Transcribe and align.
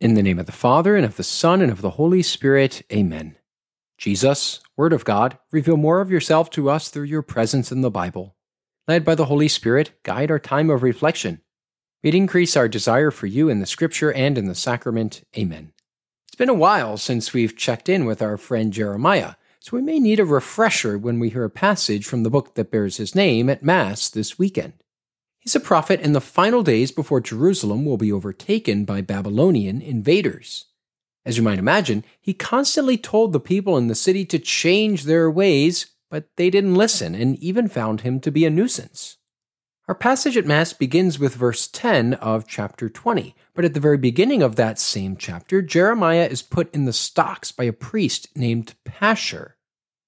In 0.00 0.14
the 0.14 0.22
name 0.22 0.38
of 0.38 0.46
the 0.46 0.52
Father, 0.52 0.96
and 0.96 1.04
of 1.04 1.18
the 1.18 1.22
Son, 1.22 1.60
and 1.60 1.70
of 1.70 1.82
the 1.82 1.90
Holy 1.90 2.22
Spirit, 2.22 2.80
amen. 2.90 3.36
Jesus, 3.98 4.60
Word 4.74 4.94
of 4.94 5.04
God, 5.04 5.36
reveal 5.52 5.76
more 5.76 6.00
of 6.00 6.10
yourself 6.10 6.48
to 6.52 6.70
us 6.70 6.88
through 6.88 7.04
your 7.04 7.20
presence 7.20 7.70
in 7.70 7.82
the 7.82 7.90
Bible. 7.90 8.34
Led 8.88 9.04
by 9.04 9.14
the 9.14 9.26
Holy 9.26 9.46
Spirit, 9.46 9.90
guide 10.02 10.30
our 10.30 10.38
time 10.38 10.70
of 10.70 10.82
reflection. 10.82 11.42
It 12.02 12.14
increase 12.14 12.56
our 12.56 12.66
desire 12.66 13.10
for 13.10 13.26
you 13.26 13.50
in 13.50 13.60
the 13.60 13.66
Scripture 13.66 14.10
and 14.10 14.38
in 14.38 14.46
the 14.46 14.54
sacrament. 14.54 15.22
Amen. 15.36 15.74
It's 16.28 16.36
been 16.36 16.48
a 16.48 16.54
while 16.54 16.96
since 16.96 17.34
we've 17.34 17.54
checked 17.54 17.90
in 17.90 18.06
with 18.06 18.22
our 18.22 18.38
friend 18.38 18.72
Jeremiah, 18.72 19.34
so 19.58 19.76
we 19.76 19.82
may 19.82 19.98
need 19.98 20.18
a 20.18 20.24
refresher 20.24 20.96
when 20.96 21.20
we 21.20 21.28
hear 21.28 21.44
a 21.44 21.50
passage 21.50 22.06
from 22.06 22.22
the 22.22 22.30
book 22.30 22.54
that 22.54 22.70
bears 22.70 22.96
his 22.96 23.14
name 23.14 23.50
at 23.50 23.62
Mass 23.62 24.08
this 24.08 24.38
weekend. 24.38 24.79
He's 25.40 25.56
a 25.56 25.60
prophet 25.60 26.00
in 26.00 26.12
the 26.12 26.20
final 26.20 26.62
days 26.62 26.92
before 26.92 27.20
Jerusalem 27.20 27.86
will 27.86 27.96
be 27.96 28.12
overtaken 28.12 28.84
by 28.84 29.00
Babylonian 29.00 29.80
invaders. 29.80 30.66
As 31.24 31.38
you 31.38 31.42
might 31.42 31.58
imagine, 31.58 32.04
he 32.20 32.34
constantly 32.34 32.98
told 32.98 33.32
the 33.32 33.40
people 33.40 33.78
in 33.78 33.88
the 33.88 33.94
city 33.94 34.24
to 34.26 34.38
change 34.38 35.04
their 35.04 35.30
ways, 35.30 35.86
but 36.10 36.28
they 36.36 36.50
didn't 36.50 36.74
listen 36.74 37.14
and 37.14 37.38
even 37.38 37.68
found 37.68 38.02
him 38.02 38.20
to 38.20 38.30
be 38.30 38.44
a 38.44 38.50
nuisance. 38.50 39.16
Our 39.88 39.94
passage 39.94 40.36
at 40.36 40.46
Mass 40.46 40.72
begins 40.72 41.18
with 41.18 41.34
verse 41.34 41.66
10 41.66 42.14
of 42.14 42.46
chapter 42.46 42.88
20, 42.88 43.34
but 43.54 43.64
at 43.64 43.74
the 43.74 43.80
very 43.80 43.98
beginning 43.98 44.42
of 44.42 44.56
that 44.56 44.78
same 44.78 45.16
chapter, 45.16 45.62
Jeremiah 45.62 46.28
is 46.30 46.42
put 46.42 46.72
in 46.74 46.84
the 46.84 46.92
stocks 46.92 47.50
by 47.50 47.64
a 47.64 47.72
priest 47.72 48.28
named 48.36 48.74
Pashur. 48.84 49.54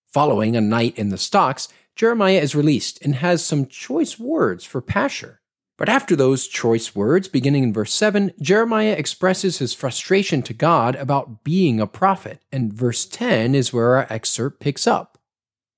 Following 0.07 0.55
a 0.55 0.60
night 0.60 0.96
in 0.96 1.09
the 1.09 1.19
stocks, 1.19 1.69
Jeremiah 1.95 2.41
is 2.41 2.55
released 2.55 3.02
and 3.02 3.16
has 3.16 3.45
some 3.45 3.66
choice 3.66 4.19
words 4.19 4.64
for 4.64 4.80
Pashur. 4.80 5.38
But 5.78 5.88
after 5.88 6.15
those 6.15 6.46
choice 6.46 6.95
words, 6.95 7.28
beginning 7.28 7.65
in 7.65 7.73
verse 7.73 7.92
7, 7.92 8.32
Jeremiah 8.41 8.92
expresses 8.92 9.59
his 9.59 9.74
frustration 9.74 10.42
to 10.42 10.55
God 10.55 10.95
about 10.96 11.42
being 11.45 11.80
a 11.80 11.87
prophet, 11.87 12.41
and 12.52 12.73
verse 12.73 13.05
10 13.05 13.55
is 13.55 13.73
where 13.73 13.96
our 13.96 14.07
excerpt 14.09 14.60
picks 14.60 14.87
up. 14.87 15.18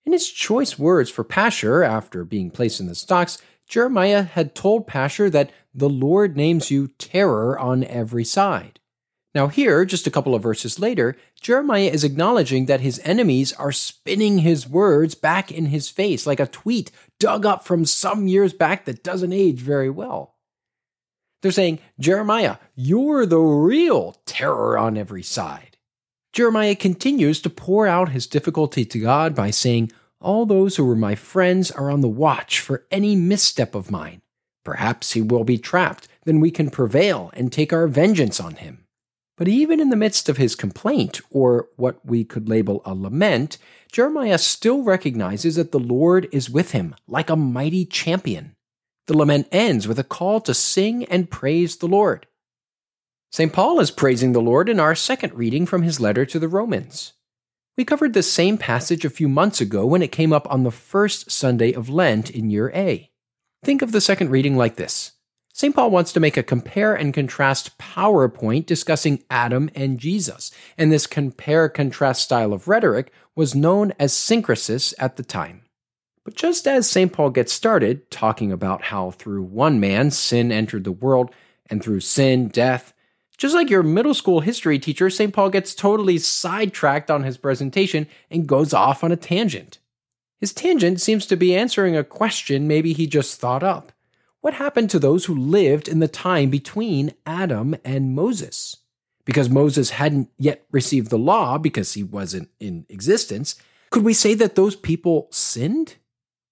In 0.04 0.12
his 0.12 0.28
choice 0.28 0.78
words 0.78 1.10
for 1.10 1.24
Pashur, 1.24 1.86
after 1.86 2.24
being 2.24 2.50
placed 2.50 2.80
in 2.80 2.86
the 2.86 2.94
stocks, 2.94 3.38
Jeremiah 3.66 4.22
had 4.24 4.54
told 4.54 4.86
Pashur 4.86 5.30
that 5.32 5.50
the 5.74 5.88
Lord 5.88 6.36
names 6.36 6.70
you 6.70 6.88
terror 6.98 7.58
on 7.58 7.82
every 7.84 8.24
side. 8.24 8.80
Now, 9.34 9.48
here, 9.48 9.84
just 9.84 10.06
a 10.06 10.12
couple 10.12 10.34
of 10.34 10.44
verses 10.44 10.78
later, 10.78 11.16
Jeremiah 11.40 11.90
is 11.90 12.04
acknowledging 12.04 12.66
that 12.66 12.80
his 12.80 13.00
enemies 13.02 13.52
are 13.54 13.72
spinning 13.72 14.38
his 14.38 14.68
words 14.68 15.16
back 15.16 15.50
in 15.50 15.66
his 15.66 15.90
face 15.90 16.24
like 16.24 16.38
a 16.38 16.46
tweet 16.46 16.92
dug 17.18 17.44
up 17.44 17.64
from 17.64 17.84
some 17.84 18.28
years 18.28 18.52
back 18.52 18.84
that 18.84 19.02
doesn't 19.02 19.32
age 19.32 19.58
very 19.58 19.90
well. 19.90 20.36
They're 21.42 21.50
saying, 21.50 21.80
Jeremiah, 21.98 22.58
you're 22.76 23.26
the 23.26 23.40
real 23.40 24.16
terror 24.24 24.78
on 24.78 24.96
every 24.96 25.24
side. 25.24 25.78
Jeremiah 26.32 26.76
continues 26.76 27.40
to 27.42 27.50
pour 27.50 27.86
out 27.86 28.10
his 28.10 28.26
difficulty 28.28 28.84
to 28.84 28.98
God 29.00 29.34
by 29.34 29.50
saying, 29.50 29.90
All 30.20 30.46
those 30.46 30.76
who 30.76 30.84
were 30.84 30.96
my 30.96 31.16
friends 31.16 31.70
are 31.72 31.90
on 31.90 32.02
the 32.02 32.08
watch 32.08 32.60
for 32.60 32.86
any 32.90 33.16
misstep 33.16 33.74
of 33.74 33.90
mine. 33.90 34.22
Perhaps 34.64 35.12
he 35.12 35.20
will 35.20 35.44
be 35.44 35.58
trapped, 35.58 36.08
then 36.24 36.40
we 36.40 36.50
can 36.50 36.70
prevail 36.70 37.30
and 37.34 37.52
take 37.52 37.72
our 37.72 37.88
vengeance 37.88 38.40
on 38.40 38.54
him. 38.54 38.83
But 39.36 39.48
even 39.48 39.80
in 39.80 39.90
the 39.90 39.96
midst 39.96 40.28
of 40.28 40.36
his 40.36 40.54
complaint, 40.54 41.20
or 41.30 41.68
what 41.76 42.04
we 42.06 42.24
could 42.24 42.48
label 42.48 42.82
a 42.84 42.94
lament, 42.94 43.58
Jeremiah 43.90 44.38
still 44.38 44.82
recognizes 44.82 45.56
that 45.56 45.72
the 45.72 45.80
Lord 45.80 46.28
is 46.30 46.48
with 46.48 46.70
him 46.70 46.94
like 47.08 47.30
a 47.30 47.36
mighty 47.36 47.84
champion. 47.84 48.54
The 49.06 49.16
lament 49.16 49.48
ends 49.50 49.88
with 49.88 49.98
a 49.98 50.04
call 50.04 50.40
to 50.42 50.54
sing 50.54 51.04
and 51.06 51.30
praise 51.30 51.76
the 51.76 51.88
Lord. 51.88 52.26
St. 53.32 53.52
Paul 53.52 53.80
is 53.80 53.90
praising 53.90 54.32
the 54.32 54.40
Lord 54.40 54.68
in 54.68 54.78
our 54.78 54.94
second 54.94 55.34
reading 55.34 55.66
from 55.66 55.82
his 55.82 55.98
letter 55.98 56.24
to 56.24 56.38
the 56.38 56.46
Romans. 56.46 57.14
We 57.76 57.84
covered 57.84 58.12
this 58.12 58.32
same 58.32 58.56
passage 58.56 59.04
a 59.04 59.10
few 59.10 59.28
months 59.28 59.60
ago 59.60 59.84
when 59.84 60.02
it 60.02 60.12
came 60.12 60.32
up 60.32 60.48
on 60.48 60.62
the 60.62 60.70
first 60.70 61.32
Sunday 61.32 61.72
of 61.72 61.88
Lent 61.88 62.30
in 62.30 62.48
year 62.50 62.70
A. 62.72 63.10
Think 63.64 63.82
of 63.82 63.90
the 63.90 64.00
second 64.00 64.30
reading 64.30 64.56
like 64.56 64.76
this 64.76 65.13
St. 65.56 65.72
Paul 65.72 65.92
wants 65.92 66.12
to 66.12 66.18
make 66.18 66.36
a 66.36 66.42
compare 66.42 66.96
and 66.96 67.14
contrast 67.14 67.78
PowerPoint 67.78 68.66
discussing 68.66 69.22
Adam 69.30 69.70
and 69.76 70.00
Jesus, 70.00 70.50
and 70.76 70.90
this 70.90 71.06
compare 71.06 71.68
contrast 71.68 72.24
style 72.24 72.52
of 72.52 72.66
rhetoric 72.66 73.12
was 73.36 73.54
known 73.54 73.92
as 74.00 74.12
synkrisis 74.12 74.92
at 74.98 75.14
the 75.14 75.22
time. 75.22 75.62
But 76.24 76.34
just 76.34 76.66
as 76.66 76.90
St. 76.90 77.12
Paul 77.12 77.30
gets 77.30 77.52
started, 77.52 78.10
talking 78.10 78.50
about 78.50 78.82
how 78.82 79.12
through 79.12 79.44
one 79.44 79.78
man 79.78 80.10
sin 80.10 80.50
entered 80.50 80.82
the 80.82 80.90
world, 80.90 81.30
and 81.70 81.80
through 81.80 82.00
sin, 82.00 82.48
death, 82.48 82.92
just 83.38 83.54
like 83.54 83.70
your 83.70 83.84
middle 83.84 84.12
school 84.12 84.40
history 84.40 84.80
teacher, 84.80 85.08
St. 85.08 85.32
Paul 85.32 85.50
gets 85.50 85.72
totally 85.72 86.18
sidetracked 86.18 87.12
on 87.12 87.22
his 87.22 87.36
presentation 87.36 88.08
and 88.28 88.48
goes 88.48 88.74
off 88.74 89.04
on 89.04 89.12
a 89.12 89.16
tangent. 89.16 89.78
His 90.40 90.52
tangent 90.52 91.00
seems 91.00 91.26
to 91.26 91.36
be 91.36 91.54
answering 91.54 91.96
a 91.96 92.02
question 92.02 92.66
maybe 92.66 92.92
he 92.92 93.06
just 93.06 93.38
thought 93.38 93.62
up. 93.62 93.92
What 94.44 94.52
happened 94.52 94.90
to 94.90 94.98
those 94.98 95.24
who 95.24 95.34
lived 95.34 95.88
in 95.88 96.00
the 96.00 96.06
time 96.06 96.50
between 96.50 97.14
Adam 97.24 97.76
and 97.82 98.14
Moses? 98.14 98.76
Because 99.24 99.48
Moses 99.48 99.88
hadn't 99.88 100.28
yet 100.36 100.66
received 100.70 101.08
the 101.08 101.16
law 101.16 101.56
because 101.56 101.94
he 101.94 102.02
wasn't 102.02 102.50
in 102.60 102.84
existence, 102.90 103.56
could 103.88 104.04
we 104.04 104.12
say 104.12 104.34
that 104.34 104.54
those 104.54 104.76
people 104.76 105.28
sinned? 105.30 105.94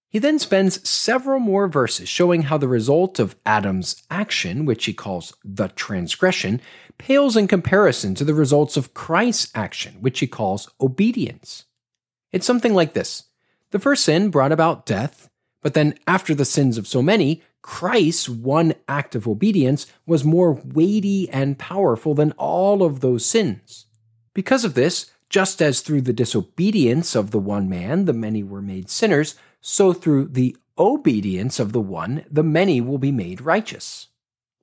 He 0.09 0.19
then 0.19 0.39
spends 0.39 0.89
several 0.89 1.39
more 1.39 1.69
verses 1.69 2.09
showing 2.09 2.45
how 2.45 2.57
the 2.57 2.67
result 2.67 3.19
of 3.19 3.37
Adam's 3.45 4.03
action, 4.11 4.65
which 4.65 4.87
he 4.87 4.95
calls 4.95 5.35
the 5.45 5.69
transgression, 5.69 6.63
pales 6.97 7.37
in 7.37 7.47
comparison 7.47 8.15
to 8.15 8.25
the 8.25 8.33
results 8.33 8.79
of 8.79 8.95
Christ's 8.95 9.53
action, 9.55 9.99
which 10.01 10.21
he 10.21 10.27
calls 10.27 10.67
obedience. 10.81 11.67
It's 12.33 12.47
something 12.47 12.73
like 12.73 12.95
this 12.95 13.25
The 13.71 13.79
first 13.79 14.03
sin 14.03 14.31
brought 14.31 14.51
about 14.51 14.87
death, 14.87 15.29
but 15.61 15.75
then 15.75 15.99
after 16.07 16.35
the 16.35 16.47
sins 16.47 16.79
of 16.79 16.89
so 16.89 17.03
many, 17.03 17.43
Christ's 17.63 18.29
one 18.29 18.75
act 18.89 19.15
of 19.15 19.27
obedience 19.27 19.87
was 20.05 20.25
more 20.25 20.53
weighty 20.53 21.31
and 21.31 21.59
powerful 21.59 22.15
than 22.15 22.33
all 22.33 22.83
of 22.83 23.01
those 23.01 23.25
sins. 23.25 23.87
Because 24.35 24.65
of 24.65 24.75
this, 24.75 25.13
just 25.29 25.63
as 25.63 25.81
through 25.81 26.03
the 26.03 26.13
disobedience 26.13 27.15
of 27.15 27.31
the 27.31 27.39
one 27.39 27.69
man 27.69 28.05
the 28.05 28.13
many 28.13 28.43
were 28.43 28.61
made 28.61 28.91
sinners, 28.91 29.37
so 29.61 29.93
through 29.93 30.27
the 30.27 30.57
obedience 30.79 31.61
of 31.61 31.73
the 31.73 31.81
one 31.81 32.25
the 32.31 32.43
many 32.43 32.81
will 32.81 32.99
be 32.99 33.13
made 33.13 33.41
righteous. 33.41 34.09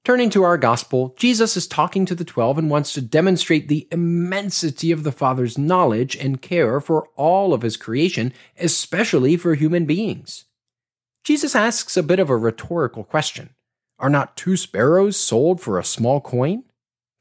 Turning 0.04 0.30
to 0.30 0.44
our 0.44 0.58
gospel, 0.58 1.14
Jesus 1.18 1.56
is 1.58 1.68
talking 1.68 2.06
to 2.06 2.16
the 2.16 2.26
twelve 2.26 2.58
and 2.58 2.70
wants 2.70 2.94
to 2.94 3.02
demonstrate 3.02 3.68
the 3.68 3.88
immensity 3.92 4.92
of 4.92 5.04
the 5.04 5.12
Father's 5.12 5.58
knowledge 5.58 6.16
and 6.16 6.42
care 6.42 6.80
for 6.80 7.08
all 7.16 7.54
of 7.54 7.62
his 7.62 7.78
creation, 7.78 8.34
especially 8.60 9.38
for 9.38 9.56
human 9.56 9.86
beings. 9.86 10.46
Jesus 11.24 11.56
asks 11.56 11.98
a 11.98 12.04
bit 12.04 12.20
of 12.20 12.30
a 12.30 12.38
rhetorical 12.38 13.04
question 13.04 13.52
Are 14.00 14.10
not 14.10 14.38
two 14.38 14.58
sparrows 14.58 15.18
sold 15.18 15.62
for 15.62 15.78
a 15.78 15.84
small 15.84 16.22
coin? 16.22 16.64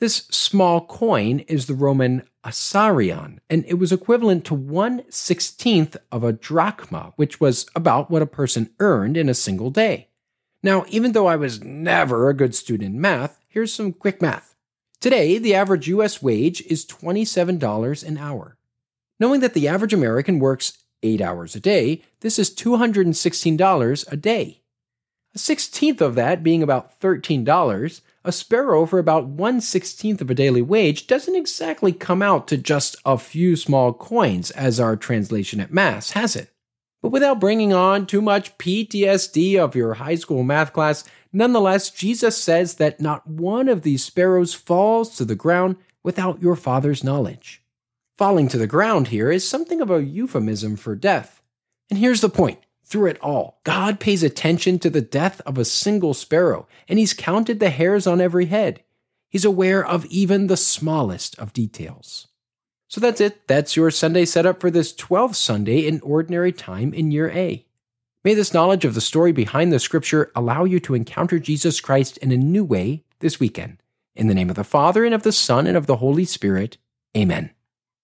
This 0.00 0.28
small 0.31 0.86
coin 0.86 1.41
is 1.41 1.66
the 1.66 1.75
Roman 1.75 2.22
assarion, 2.44 3.38
and 3.50 3.64
it 3.66 3.75
was 3.75 3.91
equivalent 3.91 4.44
to 4.44 4.54
one 4.54 5.03
sixteenth 5.10 5.97
of 6.12 6.22
a 6.22 6.32
drachma, 6.32 7.12
which 7.16 7.41
was 7.41 7.66
about 7.75 8.10
what 8.10 8.22
a 8.22 8.26
person 8.26 8.70
earned 8.78 9.16
in 9.16 9.28
a 9.28 9.34
single 9.34 9.70
day. 9.70 10.09
Now, 10.62 10.84
even 10.88 11.12
though 11.12 11.26
I 11.26 11.36
was 11.36 11.62
never 11.62 12.28
a 12.28 12.34
good 12.34 12.54
student 12.54 12.94
in 12.94 13.00
math, 13.00 13.38
here's 13.48 13.72
some 13.72 13.92
quick 13.92 14.22
math. 14.22 14.54
Today, 15.00 15.38
the 15.38 15.54
average 15.54 15.88
US 15.88 16.22
wage 16.22 16.60
is 16.62 16.86
$27 16.86 18.06
an 18.06 18.19
hour. 18.19 18.56
Knowing 19.20 19.41
that 19.41 19.54
the 19.54 19.69
average 19.69 19.94
American 19.94 20.38
works 20.38 20.78
eight 21.03 21.20
hours 21.20 21.54
a 21.54 21.60
day, 21.60 22.03
this 22.20 22.38
is 22.38 22.54
$216 22.54 24.12
a 24.12 24.16
day. 24.16 24.60
A 25.34 25.38
sixteenth 25.38 26.00
of 26.00 26.14
that 26.14 26.42
being 26.42 26.62
about 26.62 26.98
$13, 27.00 28.00
a 28.25 28.32
sparrow 28.32 28.86
for 28.86 28.98
about 28.98 29.26
one 29.26 29.60
sixteenth 29.60 30.20
of 30.20 30.31
a 30.31 30.34
daily 30.34 30.62
wage 30.62 31.06
doesn't 31.06 31.36
exactly 31.36 31.92
come 31.92 32.22
out 32.22 32.48
to 32.48 32.56
just 32.56 32.97
a 33.04 33.18
few 33.18 33.54
small 33.54 33.92
coins, 33.92 34.50
as 34.53 34.80
our 34.80 34.97
translation 34.97 35.60
at 35.60 35.72
Mass 35.72 36.12
has 36.12 36.34
it. 36.34 36.50
But 37.03 37.12
without 37.12 37.41
bringing 37.41 37.72
on 37.72 38.06
too 38.06 38.21
much 38.21 38.56
PTSD 38.59 39.56
of 39.59 39.77
your 39.77 39.95
high 39.95 40.16
school 40.16 40.42
math 40.42 40.72
class, 40.72 41.04
nonetheless, 41.33 41.91
Jesus 41.91 42.36
says 42.36 42.74
that 42.74 43.00
not 43.00 43.27
one 43.27 43.68
of 43.68 43.83
these 43.83 44.03
sparrows 44.03 44.54
falls 44.54 45.16
to 45.16 45.24
the 45.24 45.36
ground 45.36 45.77
without 46.03 46.42
your 46.42 46.56
Father's 46.56 47.04
knowledge. 47.04 47.62
Falling 48.18 48.48
to 48.48 48.59
the 48.59 48.66
ground 48.66 49.09
here 49.09 49.30
is 49.30 49.48
something 49.48 49.80
of 49.80 49.92
a 49.92 50.03
euphemism 50.03 50.74
for 50.74 50.97
death. 50.97 51.41
And 51.88 52.00
here's 52.00 52.20
the 52.20 52.28
point 52.28 52.59
through 52.84 53.06
it 53.06 53.18
all, 53.22 53.60
God 53.62 54.00
pays 54.00 54.24
attention 54.24 54.80
to 54.80 54.91
the 54.91 55.00
death 55.00 55.41
of 55.47 55.56
a 55.56 55.65
single 55.65 56.15
sparrow, 56.15 56.66
and 56.88 56.98
He's 56.98 57.15
counted 57.15 57.60
the 57.60 57.70
hairs 57.70 58.09
on 58.09 58.20
every 58.20 58.47
head. 58.47 58.82
He's 59.28 59.44
aware 59.44 59.86
of 59.86 60.04
even 60.06 60.48
the 60.48 60.56
smallest 60.56 61.38
of 61.38 61.53
details. 61.53 62.26
So 62.88 63.00
that's 63.00 63.20
it. 63.20 63.47
That's 63.47 63.76
your 63.76 63.92
Sunday 63.92 64.24
setup 64.24 64.60
for 64.60 64.71
this 64.71 64.92
12th 64.92 65.36
Sunday 65.36 65.86
in 65.86 66.00
Ordinary 66.00 66.50
Time 66.50 66.92
in 66.92 67.12
Year 67.12 67.30
A. 67.30 67.66
May 68.24 68.34
this 68.34 68.53
knowledge 68.53 68.84
of 68.84 68.94
the 68.94 69.00
story 69.00 69.30
behind 69.30 69.72
the 69.72 69.78
scripture 69.78 70.32
allow 70.34 70.64
you 70.64 70.80
to 70.80 70.94
encounter 70.94 71.38
Jesus 71.38 71.80
Christ 71.80 72.16
in 72.16 72.32
a 72.32 72.36
new 72.36 72.64
way 72.64 73.04
this 73.21 73.38
weekend. 73.38 73.80
In 74.16 74.26
the 74.26 74.34
name 74.34 74.50
of 74.50 74.56
the 74.56 74.64
Father, 74.64 75.04
and 75.04 75.14
of 75.14 75.22
the 75.22 75.30
Son, 75.30 75.68
and 75.68 75.76
of 75.76 75.86
the 75.86 75.98
Holy 75.98 76.24
Spirit. 76.24 76.78
Amen. 77.16 77.50